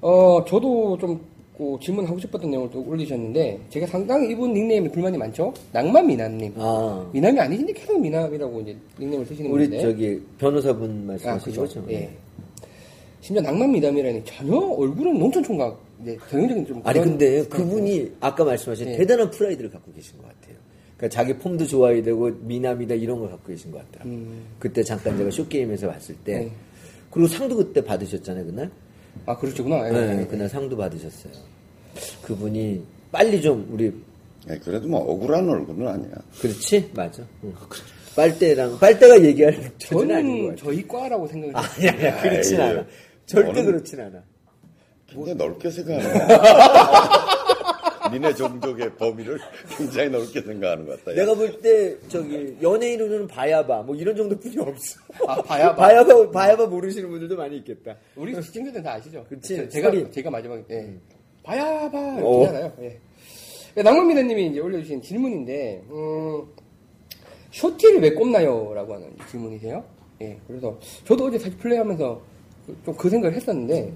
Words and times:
어, 0.00 0.44
저도 0.46 0.98
좀 0.98 1.20
그, 1.56 1.76
질문하고 1.80 2.18
싶었던 2.18 2.50
내용을 2.50 2.68
또 2.70 2.84
올리셨는데, 2.86 3.58
제가 3.70 3.86
상당히 3.86 4.30
이분 4.30 4.52
닉네임에 4.52 4.90
불만이 4.90 5.16
많죠? 5.16 5.54
낭만 5.72 6.06
미남님. 6.06 6.52
아, 6.58 7.08
미남이 7.12 7.40
아니신데 7.40 7.72
계속 7.72 7.98
미남이라고 7.98 8.60
이제 8.60 8.76
닉네임을 9.00 9.24
쓰시는 9.24 9.50
우리 9.50 9.62
건데. 9.64 9.80
저기 9.80 10.20
변호사분 10.38 10.90
아, 11.04 11.06
말씀하신 11.12 11.44
그죠. 11.46 11.60
거죠? 11.62 11.84
예. 11.90 12.10
심지어 13.22 13.42
낭만 13.42 13.72
미남이라니 13.72 14.22
전혀 14.26 14.54
얼굴은 14.54 15.18
농촌 15.18 15.42
총각, 15.42 15.80
이제 16.02 16.18
전형적인 16.30 16.66
좀. 16.66 16.82
아니 16.84 17.00
근데. 17.00 17.42
그분이 17.46 18.12
아까 18.20 18.44
말씀하신 18.44 18.88
예. 18.88 18.96
대단한 18.98 19.30
프라이드를 19.30 19.70
갖고 19.70 19.90
계신 19.94 20.18
것 20.18 20.24
같아요. 20.28 20.56
그러니까 20.98 21.14
자기 21.14 21.34
폼도 21.38 21.66
좋아야 21.66 22.02
되고 22.02 22.30
미남이다 22.42 22.94
이런 22.96 23.18
걸 23.18 23.30
갖고 23.30 23.48
계신 23.48 23.72
것 23.72 23.78
같더라고요. 23.86 24.14
음. 24.14 24.44
그때 24.58 24.82
잠깐 24.82 25.16
제가 25.16 25.30
숏게임에서 25.30 25.88
봤을 25.88 26.14
때 26.16 26.38
네. 26.40 26.50
그리고 27.10 27.28
상도 27.28 27.56
그때 27.56 27.82
받으셨잖아요 27.82 28.44
그날. 28.46 28.70
아, 29.24 29.36
그러시구나. 29.36 29.88
예, 29.88 29.92
네, 29.92 30.20
예. 30.22 30.26
그날 30.26 30.48
상도 30.48 30.76
받으셨어요. 30.76 31.32
그분이 32.22 32.84
빨리 33.10 33.40
좀 33.40 33.66
우리 33.70 33.92
예, 34.50 34.58
그래도 34.58 34.86
뭐 34.88 35.00
억울한 35.00 35.48
얼굴은 35.48 35.88
아니야. 35.88 36.10
그렇지 36.40 36.90
맞아. 36.94 37.22
응. 37.44 37.54
빨대랑 38.14 38.78
빨대가 38.78 39.22
얘기할 39.22 39.72
처지는 39.78 40.16
아닌 40.16 40.28
것 40.46 40.46
저는 40.46 40.48
같아. 40.56 40.62
저희 40.64 40.88
과라고 40.88 41.26
생각을 41.26 41.54
해요. 41.54 41.64
아니 41.76 41.88
아니야 41.88 42.22
그렇진 42.22 42.60
아이, 42.60 42.70
않아. 42.70 42.84
절대 43.26 43.62
그렇진 43.64 44.00
않아. 44.00 44.22
굉장히 45.08 45.34
넓게 45.38 45.70
생각하는 45.70 46.28
니네 48.18 48.34
종족의 48.34 48.94
범위를 48.96 49.38
굉장히 49.76 50.10
넓게 50.10 50.40
생각하는 50.40 50.86
것 50.86 50.98
같다. 50.98 51.12
야. 51.12 51.16
내가 51.16 51.34
볼 51.34 51.60
때 51.60 51.96
저기 52.08 52.56
연예인으로는 52.62 53.26
바야바 53.26 53.82
뭐 53.82 53.94
이런 53.96 54.14
정도뿐이 54.16 54.58
없어. 54.58 55.00
아, 55.26 55.42
바야바. 55.42 55.76
바야바 55.76 56.30
바야바 56.30 56.66
모르시는 56.66 57.08
분들도 57.10 57.36
많이 57.36 57.56
있겠다. 57.58 57.96
우리 58.16 58.34
시청자들은 58.42 58.82
다 58.82 58.92
아시죠? 58.94 59.24
그치, 59.28 59.56
저- 59.56 59.68
제가, 59.68 59.90
스토리. 59.90 60.10
제가 60.10 60.30
마지막에, 60.30 60.64
예. 60.70 60.94
바야바, 61.42 61.98
어. 61.98 62.40
이렇게 62.42 62.46
하잖아요. 62.46 62.72
예. 63.76 63.82
낭만미나님이 63.82 64.46
이제 64.48 64.60
올려주신 64.60 65.02
질문인데, 65.02 65.82
음, 65.90 66.44
쇼티를 67.52 68.00
왜 68.00 68.10
꼽나요? 68.14 68.72
라고 68.74 68.94
하는 68.94 69.12
질문이세요. 69.30 69.84
예. 70.22 70.36
그래서 70.46 70.78
저도 71.04 71.26
어제 71.26 71.38
사실 71.38 71.56
플레이하면서 71.58 72.20
좀 72.84 72.96
그 72.96 73.08
생각을 73.08 73.36
했었는데, 73.36 73.92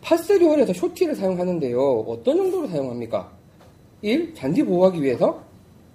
파스리올에서 0.00 0.72
쇼티를 0.72 1.14
사용하는데요. 1.16 1.78
어떤 2.06 2.36
정도로 2.36 2.68
사용합니까? 2.68 3.36
1. 4.02 4.34
잔디 4.34 4.62
보호하기 4.62 5.02
위해서 5.02 5.42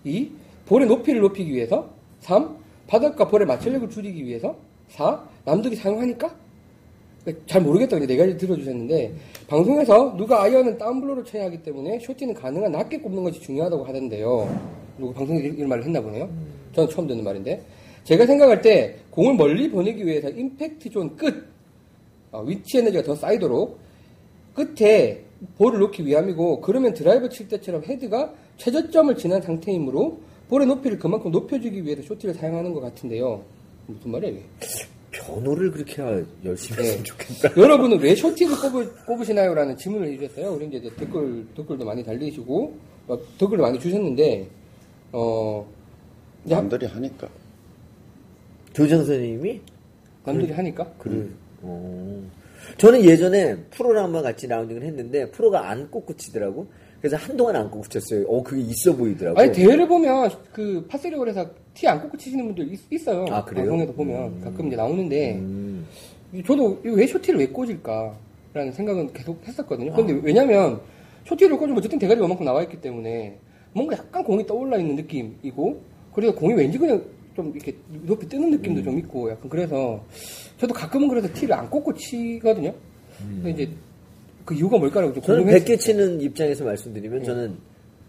2. 0.03 0.29
볼의 0.65 0.87
높이를 0.87 1.21
높이기 1.21 1.53
위해서 1.53 1.89
3. 2.21 2.57
바닥과 2.87 3.27
볼의 3.27 3.47
마찰력을 3.47 3.89
줄이기 3.89 4.25
위해서 4.25 4.55
4. 4.89 5.23
남들이 5.45 5.75
사용하니까? 5.75 6.35
잘 7.47 7.61
모르겠다. 7.61 7.97
근데 7.97 8.13
네 8.13 8.17
가지 8.17 8.37
들어주셨는데, 8.37 9.13
방송에서 9.47 10.15
누가 10.17 10.43
아이언은 10.43 10.77
다운블로를 10.77 11.23
쳐야 11.23 11.45
하기 11.45 11.63
때문에 11.63 11.99
숏티는 11.99 12.33
가능한 12.33 12.71
낮게 12.71 12.99
꼽는 12.99 13.23
것이 13.23 13.39
중요하다고 13.39 13.85
하던데요. 13.85 14.59
누구 14.97 15.13
방송에서 15.13 15.47
이런 15.47 15.69
말을 15.69 15.85
했나 15.85 16.01
보네요. 16.01 16.29
저는 16.73 16.89
처음 16.89 17.07
듣는 17.07 17.23
말인데. 17.23 17.63
제가 18.03 18.25
생각할 18.25 18.61
때 18.61 18.97
공을 19.11 19.35
멀리 19.35 19.69
보내기 19.69 20.05
위해서 20.05 20.29
임팩트 20.29 20.89
존 20.89 21.15
끝, 21.15 21.47
어, 22.31 22.41
위치 22.41 22.79
에너지가 22.79 23.03
더 23.03 23.15
쌓이도록 23.15 23.79
끝에 24.53 25.21
볼을 25.57 25.79
놓기 25.79 26.05
위함이고 26.05 26.61
그러면 26.61 26.93
드라이버 26.93 27.29
칠 27.29 27.47
때처럼 27.47 27.83
헤드가 27.83 28.33
최저점을 28.57 29.15
지난 29.17 29.41
상태이므로 29.41 30.19
볼의 30.49 30.67
높이를 30.67 30.99
그만큼 30.99 31.31
높여주기 31.31 31.83
위해서 31.83 32.01
쇼티를 32.03 32.35
사용하는 32.35 32.73
것 32.73 32.81
같은데요. 32.81 33.43
무슨 33.87 34.11
말이야 34.11 34.31
이게? 34.31 34.43
변호를 35.11 35.71
그렇게 35.71 36.01
열심히 36.43 36.77
네. 36.77 36.83
했으면 36.83 37.03
좋겠다. 37.03 37.49
여러분은 37.61 37.99
왜 37.99 38.15
쇼티를 38.15 38.55
꼽으, 38.57 39.05
꼽으 39.05 39.23
시나요? 39.23 39.53
라는 39.53 39.77
질문을 39.77 40.11
해주셨어요. 40.13 40.53
우리 40.53 40.67
이제 40.67 40.89
댓글, 40.97 41.45
댓글도 41.55 41.85
많이 41.85 42.03
달리시고, 42.03 42.75
어, 43.07 43.17
댓글도 43.37 43.61
많이 43.61 43.79
주셨는데, 43.79 44.47
어, 45.11 45.65
남들이 46.43 46.87
하니까. 46.87 47.29
교장 48.73 48.99
선생님이 49.05 49.61
남들이 50.25 50.51
하니까? 50.51 50.91
그래. 50.97 51.27
어. 51.61 52.23
저는 52.77 53.03
예전에 53.03 53.55
프로랑 53.71 54.05
한번 54.05 54.23
같이 54.23 54.47
라운딩을 54.47 54.83
했는데 54.83 55.29
프로가 55.31 55.69
안 55.69 55.89
꽂고 55.89 56.15
치더라고. 56.15 56.67
그래서 57.03 57.17
한동안 57.17 57.55
안 57.57 57.69
꽂고 57.69 57.87
쳤어요. 57.89 58.25
어 58.27 58.41
그게 58.41 58.61
있어 58.61 58.95
보이더라고. 58.95 59.37
아니, 59.37 59.51
대회를 59.51 59.87
보면, 59.89 60.29
그, 60.53 60.85
파스리올에서 60.87 61.45
티안 61.73 62.01
꼽고 62.01 62.17
치시는 62.17 62.45
분들 62.45 62.73
있, 62.73 63.07
어요 63.09 63.25
아, 63.29 63.43
그래요? 63.43 63.65
방송에서 63.65 63.91
보면. 63.91 64.39
가끔 64.39 64.67
이제 64.67 64.77
나오는데, 64.77 65.35
음. 65.35 65.85
저도 66.45 66.79
왜 66.83 67.05
쇼티를 67.05 67.41
왜 67.41 67.47
꽂을까? 67.47 68.15
라는 68.53 68.71
생각은 68.71 69.11
계속 69.11 69.45
했었거든요. 69.45 69.91
아. 69.91 69.95
근데 69.97 70.17
왜냐면, 70.23 70.79
쇼티를 71.27 71.57
꽂으면 71.57 71.77
어쨌든 71.77 71.99
대가리가 71.99 72.25
이만큼 72.25 72.45
나와 72.45 72.63
있기 72.63 72.79
때문에, 72.79 73.37
뭔가 73.73 73.97
약간 73.97 74.23
공이 74.23 74.45
떠올라 74.47 74.77
있는 74.77 74.95
느낌이고, 74.95 75.81
그래서 76.13 76.33
공이 76.33 76.53
왠지 76.53 76.77
그냥 76.77 77.03
좀 77.35 77.51
이렇게 77.55 77.75
높이 78.03 78.27
뜨는 78.27 78.51
느낌도 78.51 78.81
음. 78.81 78.83
좀 78.83 78.99
있고, 78.99 79.29
약간 79.31 79.49
그래서, 79.49 80.03
저도 80.59 80.73
가끔은 80.73 81.07
그래서 81.07 81.27
티를 81.33 81.53
안 81.53 81.69
꽂고 81.69 81.93
치거든요. 81.95 82.73
근데 83.17 83.51
이제, 83.51 83.69
그 84.45 84.53
이유가 84.53 84.77
뭘까라고 84.77 85.13
좀 85.13 85.23
음. 85.23 85.25
저는 85.25 85.43
궁금했어요. 85.43 85.65
100개 85.75 85.79
치는 85.79 86.21
입장에서 86.21 86.65
말씀드리면 86.65 87.23
저는 87.23 87.55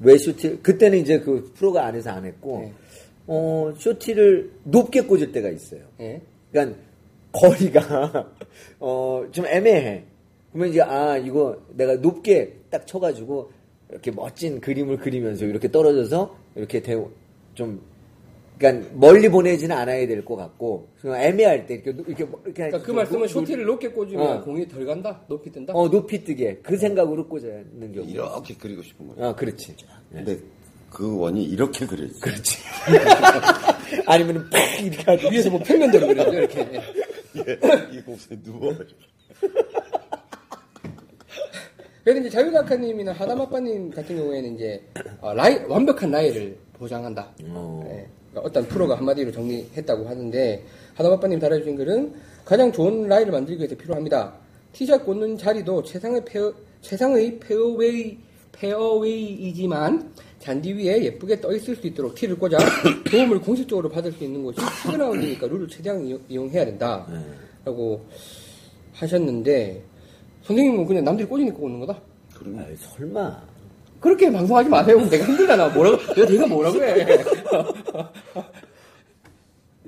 왜 0.00 0.18
쇼티 0.18 0.58
그때는 0.62 0.98
이제 0.98 1.20
그 1.20 1.52
프로가 1.54 1.86
안에서 1.86 2.10
안 2.10 2.24
했고 2.24 2.58
네. 2.62 2.72
어 3.28 3.72
쇼티를 3.78 4.50
높게 4.64 5.02
꽂을 5.02 5.30
때가 5.30 5.48
있어요. 5.50 5.82
예. 6.00 6.20
그러니까 6.50 6.76
거리가 7.32 8.32
어 8.80 9.24
좀 9.30 9.46
애매해. 9.46 10.02
그러면 10.52 10.70
이제 10.70 10.82
아 10.82 11.16
이거 11.16 11.56
내가 11.76 11.94
높게 11.94 12.56
딱 12.70 12.84
쳐가지고 12.86 13.52
이렇게 13.90 14.10
멋진 14.10 14.60
그림을 14.60 14.96
그리면서 14.98 15.44
이렇게 15.44 15.70
떨어져서 15.70 16.36
이렇게 16.56 16.82
대, 16.82 17.00
좀 17.54 17.80
그러니까 18.58 18.90
멀리 18.94 19.28
보내지는 19.28 19.76
않아야 19.76 20.06
될 20.06 20.24
것 20.24 20.36
같고 20.36 20.88
그냥 21.00 21.20
애매할 21.20 21.66
때 21.66 21.74
이렇게 21.74 21.92
노- 21.92 22.04
이렇게 22.06 22.24
뭐- 22.24 22.40
이렇게 22.44 22.54
그러니까 22.54 22.78
그좀 22.80 22.96
말씀은 22.96 23.20
노- 23.22 23.26
쇼티를 23.28 23.64
높게 23.64 23.88
꽂으면 23.88 24.26
어. 24.38 24.44
공이 24.44 24.68
덜 24.68 24.86
간다? 24.86 25.20
높이 25.28 25.50
뜬다? 25.50 25.72
어 25.74 25.88
높이 25.90 26.22
뜨게 26.22 26.58
그 26.62 26.76
생각으로 26.76 27.26
꽂아는 27.28 27.92
경우. 27.92 28.06
이렇게 28.08 28.54
그리고 28.58 28.82
싶은 28.82 29.08
거죠. 29.08 29.24
아 29.24 29.34
그렇지. 29.34 29.74
근데 30.12 30.38
그 30.90 31.18
원이 31.18 31.42
이렇게 31.44 31.84
그려있어. 31.86 32.20
그렇지. 32.20 32.58
아니면은 34.06 34.48
팍 34.50 34.60
이렇게 34.80 35.02
하죠. 35.02 35.28
위에서 35.28 35.50
뭐 35.50 35.58
평면대로 35.60 36.06
그려죠, 36.06 36.32
이렇게. 36.34 36.60
예. 37.36 37.58
이 37.92 38.00
곡선에 38.02 38.40
누워. 38.42 38.72
그래서 42.04 42.20
이제 42.20 42.28
자유다카님이나 42.30 43.12
하다마빠님 43.12 43.90
같은 43.90 44.16
경우에는 44.16 44.54
이제 44.54 44.82
어, 45.20 45.32
라이, 45.34 45.58
완벽한 45.66 46.10
라이를 46.10 46.56
보장한다. 46.78 47.30
어. 47.48 47.82
예, 47.86 48.06
그러니까 48.30 48.40
어떤 48.48 48.66
프로가 48.66 48.96
한마디로 48.96 49.32
정리했다고 49.32 50.08
하는데 50.08 50.64
하다마빠님 50.94 51.38
달아주신 51.38 51.76
글은 51.76 52.12
가장 52.44 52.70
좋은 52.72 53.08
라이를 53.08 53.32
만들기 53.32 53.60
위해서 53.60 53.74
필요합니다. 53.76 54.34
티샷 54.72 55.04
꽂는 55.04 55.38
자리도 55.38 55.82
최상의 55.84 56.24
페어, 56.24 56.52
최상의 56.80 57.38
페어웨이 57.38 58.18
페어웨이이지만 58.52 60.12
잔디 60.38 60.72
위에 60.74 61.02
예쁘게 61.04 61.40
떠 61.40 61.52
있을 61.54 61.74
수 61.76 61.86
있도록 61.86 62.14
티를 62.14 62.38
꽂아 62.38 62.58
도움을 63.10 63.40
공식적으로 63.40 63.88
받을 63.88 64.12
수 64.12 64.24
있는 64.24 64.44
것이 64.44 64.58
티그라운드니까 64.84 65.46
룰을 65.46 65.66
최대한 65.68 66.04
이용- 66.04 66.20
이용 66.28 66.48
해야 66.50 66.64
된다. 66.64 67.06
네. 67.10 67.16
라고 67.64 68.04
하셨는데 68.92 69.82
선생님은 70.42 70.86
그냥 70.86 71.04
남들이 71.04 71.26
꽂으니까 71.26 71.56
꽂는 71.56 71.80
거다. 71.80 72.00
아이, 72.58 72.76
설마. 72.76 73.42
그렇게 74.04 74.30
방송하지 74.30 74.68
마세요. 74.68 74.98
내가 75.08 75.24
힘들잖아. 75.24 75.68
뭐라고, 75.70 75.96
내가 76.14 76.26
내가 76.30 76.46
뭐라고 76.46 76.76
해. 76.84 77.06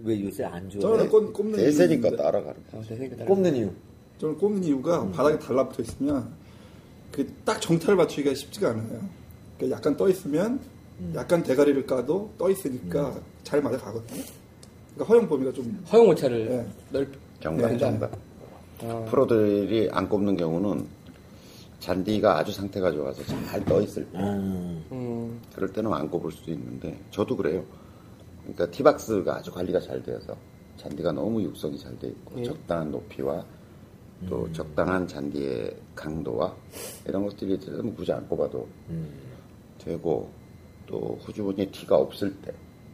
왜 0.02 0.22
요새 0.24 0.42
안 0.44 0.70
좋아? 0.70 0.80
저는 0.80 1.10
꼽, 1.10 1.30
꼽는 1.34 1.58
대세니까 1.58 2.08
이유는 2.08 2.24
따라가는 2.24 2.54
거. 2.70 2.78
어, 2.78 2.80
내 2.80 2.86
생각에 2.96 3.10
따라. 3.10 3.26
꼽는 3.26 3.56
이유. 3.56 3.70
저는 4.18 4.38
꼽는 4.38 4.64
이유가 4.64 5.06
바닥에 5.10 5.38
달라붙어 5.38 5.82
있으면 5.82 6.30
그 7.12 7.26
딱 7.44 7.60
정타를 7.60 7.96
맞추기가 7.96 8.34
쉽지가 8.34 8.70
않아요. 8.70 9.00
그러니까 9.58 9.76
약간 9.76 9.94
떠 9.98 10.08
있으면 10.08 10.60
약간 11.14 11.42
대가리를 11.42 11.84
까도 11.86 12.30
떠 12.38 12.48
있으니까 12.50 13.20
잘 13.44 13.60
맞아 13.60 13.76
가거든요. 13.76 14.22
그러니까 14.94 15.12
허용 15.12 15.28
범위가 15.28 15.52
좀 15.52 15.84
허용 15.92 16.08
오차를 16.08 16.48
네. 16.48 16.66
넓. 16.90 17.08
정답, 17.40 17.68
네. 17.70 17.76
정답. 17.76 18.10
어. 18.80 19.06
프로들이 19.10 19.90
안 19.92 20.08
꼽는 20.08 20.38
경우는 20.38 20.86
잔디가 21.80 22.38
아주 22.38 22.52
상태가 22.52 22.90
좋아서 22.92 23.22
잘 23.46 23.64
떠 23.64 23.80
있을 23.82 24.04
때. 24.10 24.18
음. 24.18 24.84
음, 24.92 25.40
그럴 25.54 25.72
때는 25.72 25.92
안 25.92 26.08
꼽을 26.10 26.32
수도 26.32 26.50
있는데 26.52 26.98
저도 27.10 27.36
그래요. 27.36 27.64
그러니까 28.42 28.70
티박스가 28.70 29.36
아주 29.36 29.50
관리가 29.52 29.80
잘 29.80 30.02
되어서 30.02 30.36
잔디가 30.76 31.12
너무 31.12 31.42
육성이 31.42 31.78
잘 31.78 31.96
돼 31.98 32.08
있고 32.08 32.38
예. 32.40 32.44
적당한 32.44 32.90
높이와 32.90 33.44
또 34.28 34.50
적당한 34.52 35.06
잔디의 35.06 35.76
강도와 35.94 36.54
이런 37.06 37.24
것들이 37.26 37.54
있으면 37.54 37.94
굳이 37.94 38.12
안 38.12 38.26
꼽아도 38.28 38.66
되고 39.78 40.30
또 40.86 41.18
후주분이 41.22 41.70
티가 41.70 41.96
없을 41.96 42.34
때 42.42 42.52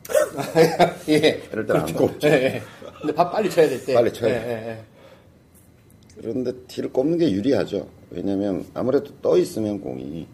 예. 1.09 1.43
이럴 1.53 1.67
때는 1.67 1.81
안 1.83 1.93
꼽죠. 1.95 2.27
예, 2.29 2.33
예. 2.33 2.63
근데 3.01 3.15
밥 3.15 3.31
빨리 3.31 3.49
쳐야 3.51 3.69
될 3.69 3.85
때. 3.85 3.95
빨리 3.95 4.13
쳐야 4.13 4.31
예, 4.35 4.39
돼. 4.41 4.85
그런데 6.21 6.53
티를 6.69 6.93
꼽는 6.93 7.19
게 7.19 7.31
유리하죠. 7.31 7.87
왜냐면 8.11 8.65
아무래도 8.75 9.11
떠 9.23 9.37
있으면 9.39 9.81
공이 9.81 10.27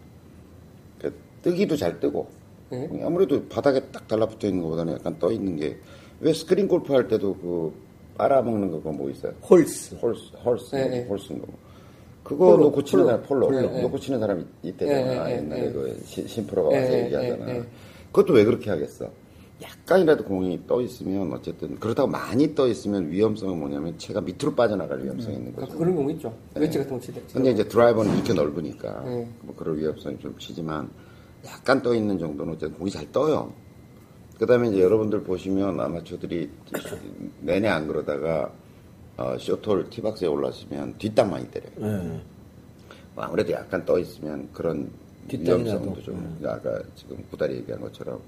그 0.99 1.13
뜨기도 1.41 1.75
잘 1.77 1.99
뜨고 1.99 2.27
네. 2.69 2.85
공이 2.87 3.03
아무래도 3.03 3.43
바닥에 3.47 3.79
딱 3.91 4.07
달라붙어 4.07 4.47
있는 4.47 4.61
것보다는 4.63 4.93
약간 4.93 5.17
떠 5.19 5.31
있는 5.31 5.55
게 5.57 5.77
왜 6.21 6.33
스크린 6.33 6.67
골프 6.67 6.91
할 6.91 7.07
때도 7.07 7.33
그 7.37 7.71
빨아먹는 8.17 8.71
거 8.71 8.77
그거 8.79 8.91
뭐 8.91 9.09
있어요? 9.09 9.31
홀스. 9.49 9.95
홀스, 9.95 10.35
홀스, 10.43 10.75
네, 10.75 10.89
네. 10.89 11.05
홀스인 11.05 11.39
거. 11.39 11.47
그거 12.25 12.47
폴로, 12.47 12.63
놓고 12.65 12.83
치는 12.83 13.03
폴로. 13.05 13.09
사람, 13.09 13.23
폴로, 13.25 13.47
폴로, 13.47 13.61
네. 13.71 13.81
놓고 13.83 13.97
치는 13.99 14.19
사람이 14.19 14.45
있대잖아. 14.63 14.99
네, 14.99 15.35
네, 15.35 15.37
옛날에 15.37 15.61
네. 15.61 15.71
그 15.71 15.97
시- 16.03 16.27
신프로가 16.27 16.75
와서 16.75 16.89
네, 16.89 17.05
얘기하잖아. 17.05 17.63
그것도 18.11 18.33
왜 18.33 18.43
그렇게 18.43 18.69
하겠어? 18.69 19.09
약간이라도 19.61 20.23
공이 20.23 20.65
떠 20.67 20.81
있으면 20.81 21.33
어쨌든 21.33 21.77
그렇다고 21.79 22.07
많이 22.09 22.55
떠 22.55 22.67
있으면 22.67 23.11
위험성은 23.11 23.59
뭐냐면 23.59 23.97
채가 23.97 24.21
밑으로 24.21 24.55
빠져나갈 24.55 25.03
위험성이 25.03 25.35
있는 25.35 25.53
거죠. 25.53 25.77
그런 25.77 25.95
경우 25.95 26.09
있죠. 26.11 26.33
웨지 26.55 26.77
같은 26.77 26.93
거 26.93 26.99
치대. 26.99 27.21
근데 27.33 27.51
이제 27.51 27.67
드라이버는 27.67 28.15
이렇게 28.15 28.33
넓으니까 28.33 29.03
네. 29.03 29.27
뭐 29.41 29.53
그럴 29.55 29.77
위험성이 29.77 30.17
좀 30.19 30.37
치지만 30.37 30.89
약간 31.45 31.81
떠 31.81 31.93
있는 31.93 32.17
정도는 32.17 32.53
어쨌든 32.53 32.77
공이 32.77 32.89
잘 32.89 33.11
떠요. 33.11 33.53
그다음에 34.37 34.69
이제 34.69 34.81
여러분들 34.81 35.23
보시면 35.23 35.79
아마추어들이 35.79 36.49
내내 37.41 37.67
안 37.67 37.87
그러다가 37.87 38.49
어, 39.17 39.37
쇼톨 39.37 39.89
티박스에 39.89 40.29
올라서면 40.29 40.97
뒷땅 40.97 41.29
많이 41.29 41.45
때려요. 41.51 41.71
네. 41.75 42.21
뭐 43.15 43.25
아무래도 43.25 43.51
약간 43.51 43.83
떠 43.83 43.99
있으면 43.99 44.47
그런 44.53 44.89
뒷땅이 45.27 45.65
위험성도. 45.65 46.01
좀 46.01 46.39
아까 46.45 46.81
지금 46.95 47.21
구다리 47.29 47.55
얘기한 47.57 47.81
것처럼 47.81 48.21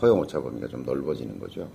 허용 0.00 0.20
오차 0.20 0.40
범위가 0.40 0.68
좀 0.68 0.84
넓어지는 0.84 1.38
거죠. 1.38 1.68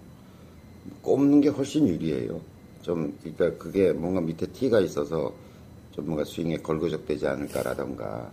꼽는 1.01 1.41
게 1.41 1.49
훨씬 1.49 1.87
유리해요. 1.87 2.41
좀 2.81 3.17
그러니까 3.21 3.57
그게 3.57 3.93
뭔가 3.93 4.21
밑에 4.21 4.45
티가 4.47 4.79
있어서 4.81 5.33
좀 5.91 6.05
뭔가 6.05 6.23
스윙에 6.25 6.57
걸거적되지 6.57 7.27
않을까라던가 7.27 8.31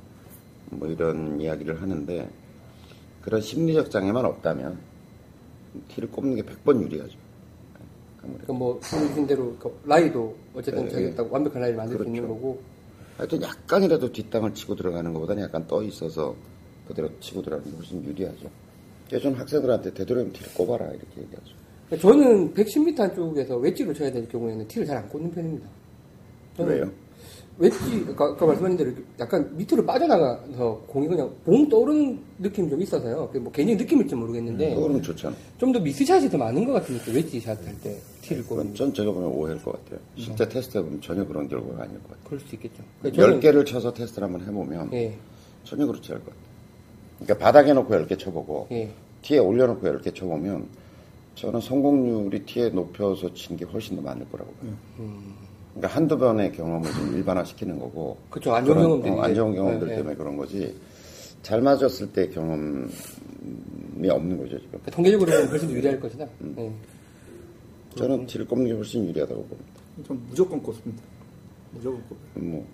뭐 0.71 0.89
이런 0.89 1.41
이야기를 1.41 1.81
하는데 1.81 2.29
그런 3.23 3.41
심리적 3.41 3.91
장애만 3.91 4.25
없다면 4.25 4.79
티를 5.89 6.11
꼽는 6.11 6.37
게 6.37 6.43
100번 6.43 6.83
유리하죠. 6.83 7.17
아무래도. 8.23 8.47
그뭐 8.47 8.81
보여주신 8.81 9.27
대로 9.27 9.55
그 9.59 9.81
라이도 9.85 10.37
어쨌든 10.55 10.85
네, 10.85 10.91
자기가 10.91 11.15
딱 11.23 11.33
완벽한 11.33 11.61
라이를 11.63 11.77
만들 11.77 11.99
수 11.99 12.05
있는 12.05 12.23
그렇죠. 12.23 12.35
거고. 12.35 12.63
하여튼 13.17 13.43
약간이라도 13.43 14.13
뒷땅을 14.13 14.55
치고 14.55 14.77
들어가는 14.77 15.13
것보다는 15.13 15.43
약간 15.43 15.67
떠 15.67 15.83
있어서 15.83 16.35
그대로 16.89 17.09
치고 17.21 17.43
들어가는 17.43 17.71
게 17.71 17.77
훨씬 17.77 18.03
유리하죠. 18.05 18.49
저는 19.19 19.37
학생들한테 19.39 19.93
되도록이면 19.95 20.33
티를 20.33 20.55
꼽아라 20.55 20.87
이렇게 20.87 21.23
얘기하죠. 21.23 22.01
저는 22.01 22.55
110m 22.55 23.15
쪽에서 23.17 23.57
웨지로 23.57 23.93
쳐야 23.93 24.13
될 24.13 24.29
경우에는 24.29 24.67
티를 24.69 24.87
잘 24.87 24.99
안 24.99 25.09
꽂는 25.09 25.31
편입니다. 25.33 25.67
왜요? 26.59 26.91
웨지, 27.59 27.77
아까, 28.09 28.27
아까 28.27 28.47
말씀하신 28.47 28.77
대로 28.79 28.93
약간 29.19 29.55
밑으로 29.57 29.85
빠져나가서 29.85 30.85
공이 30.87 31.09
그냥 31.09 31.31
봉 31.45 31.69
떠오르는 31.69 32.19
느낌이 32.39 32.71
좀 32.71 32.81
있어서요. 32.81 33.31
뭐 33.41 33.53
개인적인 33.53 33.77
느낌일지 33.77 34.15
모르겠는데 34.15 34.75
그거는 34.77 35.03
좋잖아. 35.03 35.35
좀더 35.59 35.79
미스샷이 35.81 36.31
더 36.31 36.39
많은 36.39 36.65
것 36.65 36.73
같은 36.75 36.97
느낌. 36.97 37.15
웨지 37.17 37.39
샷 37.41 37.59
할 37.67 37.75
때 37.83 37.99
티를 38.23 38.45
꼽는. 38.47 38.75
전 38.75 38.95
제가 38.95 39.13
보면 39.13 39.31
오해일 39.33 39.61
것 39.63 39.73
같아요. 39.73 40.01
실제 40.17 40.49
테스트 40.49 40.79
해보면 40.79 41.01
전혀 41.03 41.27
그런 41.27 41.49
결과가 41.49 41.83
아닐 41.83 41.97
것 41.99 42.09
같아요. 42.11 42.25
그럴 42.25 42.41
수 42.41 42.55
있겠죠. 42.55 42.83
그러니까 43.03 43.27
저는- 43.27 43.41
10개를 43.41 43.67
쳐서 43.67 43.93
테스트를 43.93 44.27
한번 44.29 44.47
해보면 44.47 44.91
예, 44.95 45.19
전혀 45.65 45.87
그렇지 45.87 46.13
않을 46.13 46.25
것 46.25 46.31
같아요. 46.31 46.50
그러니까 47.21 47.39
바닥에 47.45 47.73
놓고 47.73 47.95
10개 47.95 48.19
쳐보고 48.19 48.69
예. 48.73 48.91
티에 49.23 49.39
올려놓고 49.39 49.87
10개 49.87 50.15
쳐보면 50.15 50.67
저는 51.35 51.61
성공률이 51.61 52.45
티에 52.45 52.71
높여서 52.71 53.33
친 53.35 53.57
게 53.57 53.65
훨씬 53.65 53.97
더 53.97 54.03
많을 54.03 54.27
거라고 54.31 54.53
봐요. 54.55 54.73
그러니까 55.75 55.97
한두 55.97 56.19
번의 56.19 56.53
경험을 56.53 56.91
좀 56.93 57.15
일반화시키는 57.17 57.79
거고 57.79 58.17
그쵸, 58.29 58.53
안 58.55 58.65
좋은 58.65 58.75
그런, 58.77 58.89
경험들이 58.89 59.13
어, 59.13 59.23
안 59.23 59.35
좋은 59.35 59.55
경험들 59.55 59.87
네, 59.87 59.93
네. 59.93 59.97
때문에 59.99 60.17
그런 60.17 60.37
거지 60.37 60.77
잘 61.43 61.63
맞았을 61.63 62.13
때 62.13 62.29
경험이 62.29 62.89
없는 64.11 64.37
거죠 64.37 64.57
지금 64.59 64.69
그러니까 64.71 64.91
통계적으로 64.91 65.31
보면 65.31 65.49
훨씬 65.49 65.71
유리할 65.71 66.01
것이다. 66.01 66.27
예. 66.59 66.73
저는 67.97 68.27
티를 68.27 68.47
꼽는 68.47 68.67
게 68.67 68.73
훨씬 68.73 69.07
유리하다고 69.09 69.43
봅니다 69.45 69.71
전 70.07 70.21
무조건 70.29 70.63
꼽습니다. 70.63 71.03
무조건 71.73 72.03
꼽. 72.09 72.17
뭐 72.35 72.67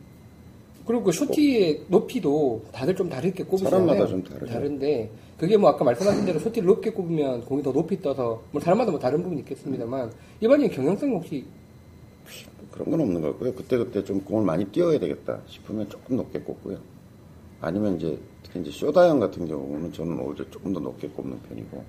그리고 0.87 1.03
그 1.03 1.13
쇼티의 1.13 1.83
높이도 1.89 2.63
다들 2.73 2.95
좀 2.95 3.09
다르게 3.09 3.43
꼽으시잖아요. 3.45 3.87
사람마다 3.87 4.07
좀 4.09 4.23
다르죠. 4.23 4.47
다른데 4.53 5.11
그게 5.37 5.57
뭐 5.57 5.69
아까 5.71 5.85
말씀하신 5.85 6.25
대로 6.25 6.39
쇼티를 6.39 6.67
높게 6.67 6.91
꼽으면 6.91 7.45
공이 7.45 7.63
더 7.63 7.73
높이 7.73 8.01
떠서 8.01 8.43
뭐 8.53 8.61
사람마다 8.61 8.93
뭐 8.93 9.01
다른 9.01 9.23
부분이 9.23 9.41
있겠습니다만 9.41 10.13
일반적인 10.41 10.75
경향성 10.75 11.11
혹시 11.11 11.45
그런 12.71 12.91
건 12.91 13.01
없는 13.01 13.21
것 13.21 13.29
같고요 13.33 13.55
그때그때 13.55 14.05
좀 14.05 14.21
공을 14.21 14.45
많이 14.45 14.65
띄워야 14.67 14.99
되겠다 14.99 15.41
싶으면 15.47 15.89
조금 15.89 16.17
높게 16.17 16.39
꼽고요 16.41 16.79
아니면 17.61 17.97
이제 17.97 18.19
특히 18.43 18.61
이제 18.61 18.71
쇼다형 18.71 19.19
같은 19.19 19.47
경우는 19.47 19.93
저는 19.93 20.19
오히려 20.21 20.49
조금 20.51 20.73
더 20.73 20.81
높게 20.81 21.09
꼽는 21.09 21.39
편이고 21.49 21.85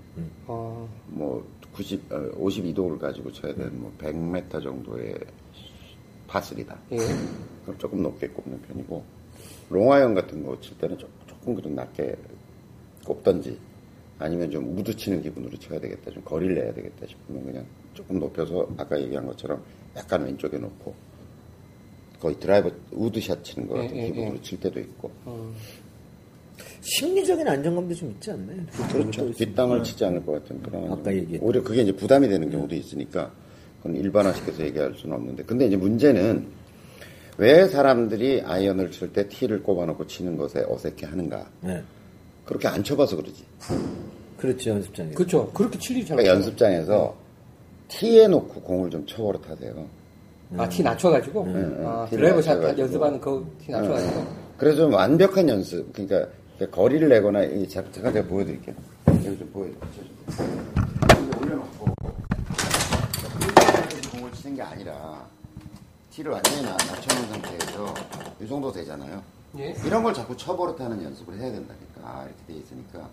어, 0.47 0.89
뭐 1.07 1.45
90, 1.73 2.11
어, 2.11 2.31
52도를 2.39 2.97
가지고 2.99 3.31
쳐야 3.31 3.53
되는 3.53 3.79
뭐 3.79 3.91
100m 3.99 4.63
정도의 4.63 5.13
파쓰리다. 6.27 6.77
예. 6.91 6.97
그럼 7.63 7.77
조금 7.77 8.01
높게 8.03 8.27
꼽는 8.27 8.61
편이고 8.63 9.03
롱아이언 9.69 10.13
같은 10.13 10.43
거 10.43 10.59
칠 10.61 10.77
때는 10.77 10.97
조- 10.97 11.07
조금 11.27 11.55
그래도 11.55 11.69
낮게 11.73 12.15
꼽던지 13.05 13.57
아니면 14.19 14.49
좀 14.51 14.77
우드 14.77 14.95
치는 14.95 15.21
기분으로 15.21 15.57
쳐야 15.59 15.79
되겠다 15.79 16.11
좀 16.11 16.23
거리를 16.23 16.55
내야 16.55 16.73
되겠다 16.73 17.05
싶으면 17.07 17.43
그냥 17.45 17.65
조금 17.93 18.19
높여서 18.19 18.67
아까 18.77 18.99
얘기한 18.99 19.25
것처럼 19.27 19.63
약간 19.95 20.23
왼쪽에 20.25 20.57
놓고 20.57 20.93
거의 22.19 22.39
드라이버 22.39 22.71
우드샷 22.91 23.43
치는 23.43 23.67
거 23.67 23.75
같은 23.75 23.95
예, 23.95 24.03
예, 24.03 24.07
기분으로 24.07 24.35
예. 24.37 24.41
칠 24.41 24.59
때도 24.59 24.79
있고 24.79 25.11
어, 25.25 25.53
심리적인 26.81 27.47
안정감도 27.47 27.93
좀 27.93 28.09
있지 28.11 28.31
않나요? 28.31 28.57
그렇죠. 28.89 29.31
뒷땅을 29.33 29.83
치지 29.83 30.05
않을 30.05 30.25
것 30.25 30.31
같은 30.33 30.61
그런. 30.63 30.91
아까 30.91 31.13
얘기했던. 31.13 31.47
오히려 31.47 31.61
그게 31.63 31.81
이제 31.83 31.91
부담이 31.91 32.27
되는 32.27 32.49
경우도 32.49 32.73
있으니까 32.75 33.31
그건 33.87 33.95
일반화시켜서 33.95 34.63
얘기할 34.65 34.93
수는 34.95 35.15
없는데. 35.15 35.43
근데 35.43 35.65
이제 35.67 35.77
문제는 35.77 36.45
왜 37.37 37.67
사람들이 37.67 38.41
아이언을 38.45 38.91
칠 38.91 39.13
때 39.13 39.27
티를 39.29 39.63
꼽아놓고 39.63 40.05
치는 40.07 40.35
것에 40.37 40.65
어색해 40.67 41.05
하는가. 41.05 41.45
네. 41.61 41.81
그렇게 42.45 42.67
안 42.67 42.83
쳐봐서 42.83 43.15
그러지. 43.15 43.43
그렇죠, 44.37 44.71
연습장에. 44.71 45.11
그렇죠. 45.11 45.49
그렇게 45.53 45.79
칠 45.79 45.97
일이 45.97 46.05
잘 46.05 46.17
그러니까. 46.17 46.35
연습장에서 46.35 47.15
티에 47.87 48.27
놓고 48.27 48.61
공을 48.61 48.89
좀 48.89 49.05
쳐버릇 49.05 49.49
하세요. 49.49 49.85
아, 50.57 50.67
티 50.69 50.81
낮춰가지고? 50.83 51.45
네, 51.47 51.85
아, 51.85 52.05
티를 52.09 52.23
드라이버 52.23 52.41
샷. 52.41 52.77
연습하는 52.79 53.19
그 53.19 53.45
티 53.59 53.71
낮춰가지고? 53.71 54.25
그래서 54.57 54.77
좀 54.77 54.93
완벽한 54.93 55.47
연습, 55.49 55.91
그러니까 55.93 56.27
거리를 56.71 57.07
내거나, 57.09 57.43
이 57.43 57.67
자- 57.67 57.83
잠깐 57.91 58.13
제가 58.13 58.27
보여드릴게요. 58.27 58.75
여기 59.07 59.37
좀 59.37 59.49
보여드릴게요. 59.51 59.89
이거 61.29 61.39
올려놓고, 61.41 61.85
그러니까 63.39 64.09
공을 64.11 64.31
치는 64.33 64.46
게 64.57 64.63
아니라, 64.63 65.23
티를 66.09 66.31
완전히 66.31 66.63
나- 66.63 66.71
낮춰놓은 66.71 67.29
상태에서, 67.29 67.93
이 68.41 68.47
정도 68.47 68.71
되잖아요. 68.71 69.21
예. 69.59 69.75
이런 69.85 70.01
걸 70.01 70.15
자꾸 70.15 70.35
쳐버릇하는 70.35 71.03
연습을 71.03 71.35
해야 71.37 71.51
된다니까. 71.51 72.01
아, 72.01 72.23
이렇게 72.25 72.43
돼 72.47 72.53
있으니까. 72.55 73.07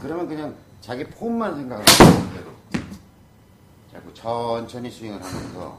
그러면 0.00 0.26
그냥 0.26 0.54
자기 0.80 1.04
폼만 1.04 1.54
생각하고, 1.54 1.84
그대로. 2.30 2.50
자꾸 3.92 4.14
천천히 4.14 4.90
스윙을 4.90 5.22
하면서, 5.22 5.78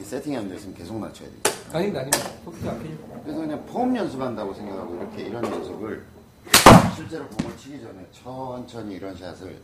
이 0.00 0.02
세팅이 0.02 0.36
안 0.36 0.48
됐으면 0.48 0.74
계속 0.74 0.98
낮춰야 0.98 1.28
되죠. 1.28 1.56
아닙니다, 1.72 2.00
아닙니다. 2.00 2.30
속도. 2.44 3.22
그래서 3.22 3.40
그냥 3.40 3.64
폼 3.66 3.96
연습한다고 3.96 4.52
생각하고 4.54 4.96
이렇게 4.96 5.22
이런 5.22 5.44
연습을 5.44 6.04
실제로 6.96 7.26
공을 7.28 7.56
치기 7.56 7.80
전에 7.80 8.04
천천히 8.12 8.96
이런 8.96 9.16
샷을 9.16 9.56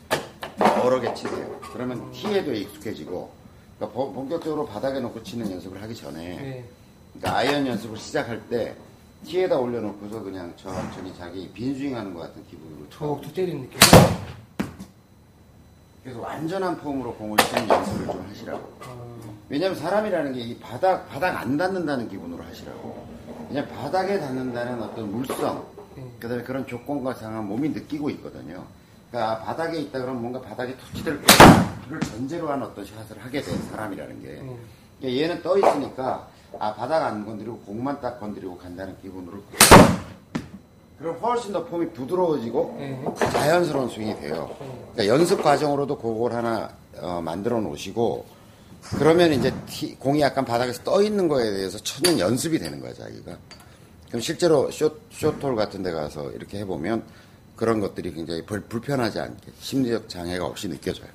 여러 0.84 1.00
개 1.00 1.12
치세요. 1.14 1.58
그러면 1.72 2.10
티에도 2.12 2.52
익숙해지고 2.52 3.30
그러니까 3.78 3.96
본- 3.96 4.14
본격적으로 4.14 4.66
바닥에 4.66 5.00
놓고 5.00 5.22
치는 5.22 5.50
연습을 5.50 5.80
하기 5.82 5.94
전에 5.94 6.18
네. 6.36 6.64
그러니까 7.14 7.38
아이언 7.38 7.66
연습을 7.66 7.96
시작할 7.96 8.40
때 8.48 8.74
티에다 9.24 9.56
올려놓고서 9.58 10.22
그냥 10.22 10.52
천천히 10.56 11.12
자기 11.16 11.48
빈스윙하는 11.52 12.14
것 12.14 12.20
같은 12.20 12.42
기분으로 12.48 12.88
쳐. 12.90 12.98
툭툭 13.06 13.34
때리는 13.34 13.62
느낌. 13.62 13.78
그래서 16.02 16.20
완전한 16.20 16.78
폼으로 16.78 17.12
공을 17.14 17.36
치는 17.38 17.68
연습을 17.68 18.06
좀 18.06 18.26
하시라고. 18.28 18.78
왜냐면 19.48 19.76
사람이라는 19.78 20.32
게 20.34 20.40
이 20.40 20.58
바닥, 20.58 21.08
바닥 21.08 21.36
안 21.40 21.56
닿는다는 21.56 22.08
기분으로 22.08 22.42
하시라고. 22.44 23.06
그냥 23.48 23.66
바닥에 23.68 24.18
닿는다는 24.20 24.82
어떤 24.82 25.10
물성, 25.10 25.64
그 26.20 26.28
다음에 26.28 26.42
그런 26.42 26.66
조건과 26.66 27.14
상황 27.14 27.46
몸이 27.48 27.70
느끼고 27.70 28.10
있거든요. 28.10 28.64
그러니까 29.10 29.42
바닥에 29.44 29.78
있다 29.80 30.00
그러면 30.00 30.20
뭔가 30.20 30.40
바닥에 30.40 30.76
터치될 30.76 31.20
거를 31.22 32.00
전제로 32.00 32.48
한 32.50 32.62
어떤 32.62 32.84
샷을 32.84 33.18
하게 33.18 33.40
돼, 33.40 33.56
사람이라는 33.70 34.22
게. 34.22 34.42
그러니까 35.00 35.22
얘는 35.22 35.42
떠 35.42 35.56
있으니까, 35.56 36.28
아, 36.58 36.74
바닥 36.74 37.06
안 37.06 37.24
건드리고 37.24 37.58
공만 37.60 38.00
딱 38.00 38.20
건드리고 38.20 38.58
간다는 38.58 38.94
기분으로. 39.00 39.38
그럼 40.98 41.16
훨씬 41.22 41.52
더 41.52 41.64
폼이 41.64 41.90
부드러워지고 41.92 42.76
네. 42.78 43.04
자연스러운 43.30 43.88
스윙이 43.88 44.18
돼요. 44.20 44.54
그러니까 44.94 45.06
연습 45.06 45.42
과정으로도 45.42 45.96
그걸 45.96 46.32
하나 46.32 46.70
어, 47.00 47.20
만들어 47.22 47.60
놓으시고 47.60 48.26
그러면 48.98 49.32
이제 49.32 49.54
티- 49.66 49.94
공이 49.94 50.20
약간 50.20 50.44
바닥에서 50.44 50.82
떠 50.82 51.00
있는 51.00 51.28
거에 51.28 51.44
대해서 51.52 51.78
쳐는 51.78 52.18
연습이 52.18 52.58
되는 52.58 52.80
거야, 52.80 52.92
자기가. 52.94 53.36
그럼 54.08 54.20
실제로 54.20 54.70
쇼, 54.72 54.90
쇼톨 55.10 55.54
같은 55.54 55.84
데 55.84 55.92
가서 55.92 56.32
이렇게 56.32 56.58
해보면 56.58 57.04
그런 57.58 57.80
것들이 57.80 58.14
굉장히 58.14 58.42
불, 58.46 58.60
불편하지 58.62 59.18
않게 59.18 59.50
심리적 59.60 60.08
장애가 60.08 60.46
없이 60.46 60.68
느껴져요. 60.68 61.08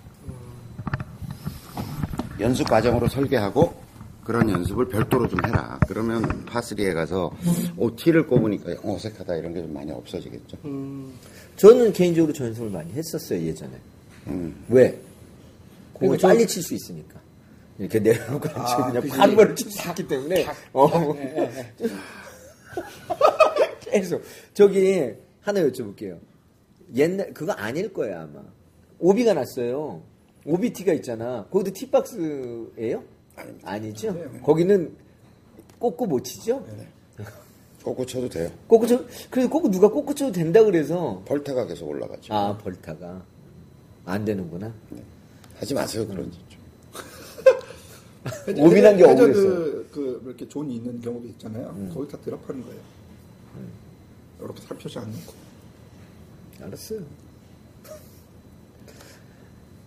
연습 2.39 2.67
과정으로 2.67 3.07
설계하고 3.07 3.81
그런 4.25 4.49
연습을 4.49 4.87
별도로 4.89 5.27
좀 5.27 5.39
해라. 5.45 5.79
그러면 5.87 6.45
파3에 6.45 6.93
가서 6.93 7.31
오, 7.77 7.95
티를 7.95 8.27
꼽으니까 8.27 8.73
어색하다 8.83 9.35
이런 9.37 9.53
게 9.53 9.61
좀 9.61 9.73
많이 9.73 9.91
없어지겠죠. 9.91 10.57
저는 11.55 11.93
개인적으로 11.93 12.33
저 12.33 12.45
연습을 12.45 12.69
많이 12.69 12.91
했었어요 12.93 13.41
예전에. 13.41 13.71
음. 14.27 14.65
왜? 14.69 14.99
공을 15.93 16.17
그리고 16.17 16.27
빨리 16.27 16.45
칠 16.47 16.61
수 16.61 16.73
있으니까. 16.73 17.21
이렇게 17.79 17.99
내려놓고 17.99 18.49
아, 18.59 18.91
그냥 18.91 19.07
바로바로 19.07 19.55
칠 19.55 19.71
수 19.71 19.87
있기 19.89 20.07
때문에. 20.07 20.45
어. 20.73 20.89
계속. 23.81 24.21
저기 24.53 25.11
하나 25.41 25.61
여쭤볼게요. 25.61 26.17
옛날 26.95 27.33
그거 27.33 27.51
아닐 27.53 27.91
거예요 27.93 28.19
아마. 28.21 28.43
오비가 28.99 29.33
났어요. 29.33 30.01
오비티가 30.45 30.93
있잖아. 30.93 31.45
거기도 31.51 31.71
티박스예요? 31.73 33.03
아니죠. 33.63 34.15
거기는 34.43 34.95
꽂고 35.79 36.05
못 36.05 36.23
치죠? 36.23 36.65
꽂고 37.83 38.05
쳐도 38.05 38.29
돼요. 38.29 38.49
꽂고 38.67 38.87
쳐. 38.87 39.03
그래서 39.29 39.49
꽂고 39.49 39.71
누가 39.71 39.89
꽂고 39.89 40.13
쳐도 40.15 40.31
된다 40.31 40.63
그래서. 40.63 41.21
벌타가 41.25 41.65
계속 41.65 41.89
올라가죠. 41.89 42.33
아 42.33 42.57
벌타가 42.57 43.21
안 44.05 44.23
되는구나. 44.25 44.73
하지 45.57 45.73
마세요, 45.73 46.05
그런 46.07 46.31
짓 46.31 46.39
좀. 46.49 46.61
오민한 48.63 48.97
게 48.97 49.03
억울했어. 49.03 49.41
그, 49.41 49.89
그 49.91 50.21
이렇게 50.25 50.47
존이 50.47 50.75
있는 50.75 51.01
경우도 51.01 51.27
있잖아요. 51.29 51.89
거기 51.93 52.09
다 52.11 52.17
드랍하는 52.23 52.63
거예요. 52.63 52.79
이렇게 54.41 54.61
살펴지 54.61 54.99
않고. 54.99 55.33
알았어요. 56.63 57.01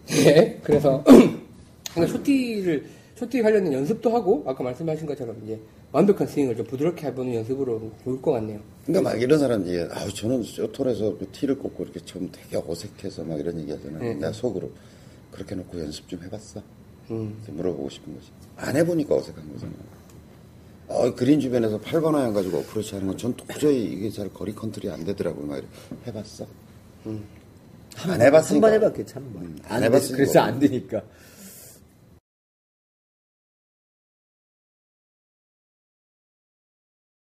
네, 0.08 0.60
그래서 0.64 1.02
그러니까 1.94 2.16
쇼티를 2.18 2.86
쇼티 3.16 3.42
관련된 3.42 3.72
연습도 3.72 4.10
하고 4.14 4.44
아까 4.46 4.62
말씀하신 4.62 5.06
것처럼 5.06 5.40
이제 5.44 5.58
완벽한 5.92 6.26
스윙을 6.26 6.56
좀 6.56 6.66
부드럽게 6.66 7.06
해보는 7.06 7.34
연습으로 7.34 7.90
좋을 8.04 8.20
것 8.20 8.32
같네요. 8.32 8.60
그러니까 8.84 9.10
막 9.10 9.20
이런 9.20 9.38
사람 9.38 9.62
이제 9.66 9.88
아우 9.92 10.12
저는 10.12 10.42
쇼톨에서 10.42 11.16
그 11.18 11.26
티를 11.32 11.58
꽂고 11.58 11.84
이렇게 11.84 12.00
좀 12.00 12.30
되게 12.30 12.56
어색해서 12.64 13.24
막 13.24 13.38
이런 13.40 13.58
얘기 13.60 13.70
하잖아요. 13.72 14.00
네. 14.02 14.14
내가 14.14 14.32
속으로 14.32 14.70
그렇게 15.30 15.54
놓고 15.54 15.78
연습 15.80 16.06
좀 16.08 16.22
해봤어. 16.22 16.60
음. 17.10 17.42
물어보고 17.48 17.88
싶은 17.88 18.14
거지. 18.14 18.28
안 18.56 18.76
해보니까 18.76 19.14
어색한 19.14 19.52
거잖아. 19.54 19.72
어, 20.88 21.14
그린 21.14 21.40
주변에서 21.40 21.80
8번 21.80 22.14
아이언 22.14 22.34
가지고 22.34 22.58
어프로치 22.58 22.94
하는 22.94 23.08
건 23.08 23.16
전 23.16 23.34
도저히 23.34 23.84
이게 23.84 24.10
잘 24.10 24.32
거리 24.32 24.54
컨트롤이 24.54 24.92
안 24.92 25.04
되더라고요. 25.04 25.46
막 25.46 25.56
이렇게 25.56 25.68
해봤어. 26.06 26.46
안 28.06 28.20
해봤으니까. 28.20 28.66
한 28.66 28.72
번 28.72 28.72
해봤겠지 28.74 29.14
한 29.14 29.32
번. 29.32 29.42
음, 29.42 29.58
안안 29.66 29.80
돼. 29.80 29.86
해봤으니까. 29.86 30.16
그래서 30.16 30.40
안 30.40 30.58
되니까. 30.58 31.02